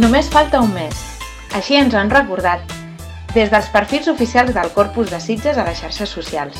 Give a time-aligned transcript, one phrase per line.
[0.00, 0.96] Només falta un mes.
[1.52, 2.62] Així ens han recordat
[3.34, 6.56] des dels perfils oficials del Corpus de Sitges a les xarxes socials.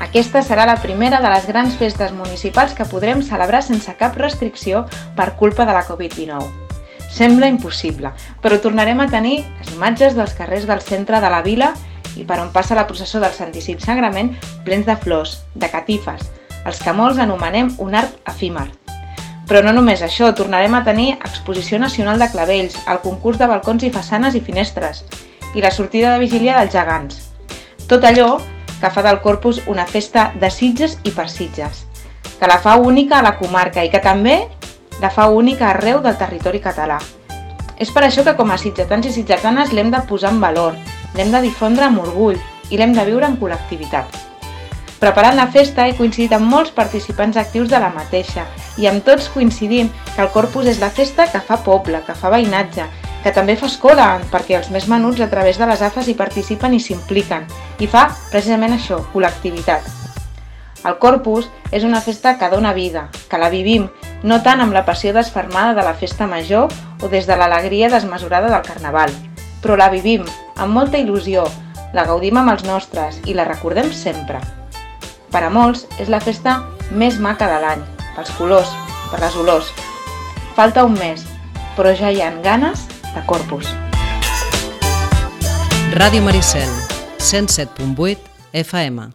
[0.00, 4.86] Aquesta serà la primera de les grans festes municipals que podrem celebrar sense cap restricció
[5.18, 6.48] per culpa de la Covid-19.
[7.12, 11.74] Sembla impossible, però tornarem a tenir les imatges dels carrers del centre de la vila
[12.16, 14.32] i per on passa la processó del Santíssim Sagrament
[14.64, 16.24] plens de flors, de catifes,
[16.64, 18.70] els que molts anomenem un art efímer.
[19.52, 23.82] Però no només això, tornarem a tenir Exposició Nacional de Clavells, el concurs de balcons
[23.84, 25.02] i façanes i finestres,
[25.52, 27.18] i la sortida de vigília dels gegants.
[27.84, 28.38] Tot allò
[28.80, 31.84] que fa del Corpus una festa de Sitges i per Sitges,
[32.40, 34.38] que la fa única a la comarca i que també
[35.04, 37.02] la fa única arreu del territori català.
[37.76, 40.80] És per això que com a sitgetans i sitgetanes l'hem de posar en valor,
[41.12, 42.40] l'hem de difondre amb orgull
[42.70, 44.31] i l'hem de viure en col·lectivitat.
[45.02, 48.44] Preparant la festa he coincidit amb molts participants actius de la mateixa
[48.78, 52.30] i amb tots coincidim que el Corpus és la festa que fa poble, que fa
[52.30, 52.84] veïnatge,
[53.24, 56.78] que també fa escola, perquè els més menuts a través de les AFAs hi participen
[56.78, 57.50] i s'impliquen,
[57.82, 59.90] i fa precisament això, col·lectivitat.
[60.86, 63.90] El Corpus és una festa que dona vida, que la vivim,
[64.22, 66.70] no tant amb la passió desfermada de la festa major
[67.02, 69.10] o des de l'alegria desmesurada del Carnaval,
[69.66, 71.50] però la vivim amb molta il·lusió,
[71.90, 74.38] la gaudim amb els nostres i la recordem sempre.
[75.32, 76.58] Per a molts és la festa
[76.92, 77.84] més maca de l'any,
[78.16, 78.72] pels colors,
[79.08, 79.70] per les olors.
[80.58, 81.24] Falta un mes,
[81.76, 83.72] però ja hi ha ganes de Corpus.
[85.96, 86.68] Ràdio Maricel,
[87.20, 88.16] 107.8
[88.64, 89.12] FM.